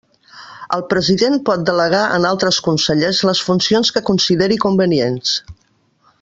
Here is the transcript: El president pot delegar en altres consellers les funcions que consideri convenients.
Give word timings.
El 0.77 0.83
president 0.93 1.35
pot 1.49 1.67
delegar 1.67 1.99
en 2.15 2.25
altres 2.31 2.59
consellers 2.69 3.21
les 3.31 3.43
funcions 3.51 3.93
que 3.99 4.07
consideri 4.09 4.59
convenients. 4.65 5.37